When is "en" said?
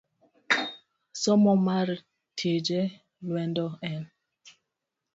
3.91-4.03